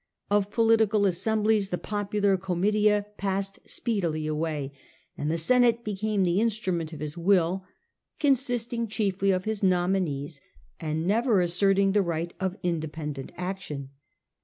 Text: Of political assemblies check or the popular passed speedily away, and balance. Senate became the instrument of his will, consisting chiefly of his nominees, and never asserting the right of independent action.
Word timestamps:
Of 0.31 0.49
political 0.49 1.05
assemblies 1.05 1.65
check 1.67 1.73
or 1.73 1.77
the 2.09 2.37
popular 2.39 3.01
passed 3.17 3.59
speedily 3.69 4.25
away, 4.25 4.71
and 5.15 5.29
balance. 5.29 5.43
Senate 5.43 5.83
became 5.83 6.23
the 6.23 6.41
instrument 6.41 6.91
of 6.91 7.01
his 7.01 7.19
will, 7.19 7.65
consisting 8.19 8.87
chiefly 8.87 9.29
of 9.29 9.45
his 9.45 9.61
nominees, 9.61 10.41
and 10.79 11.05
never 11.05 11.39
asserting 11.39 11.91
the 11.91 12.01
right 12.01 12.33
of 12.39 12.57
independent 12.63 13.31
action. 13.37 13.91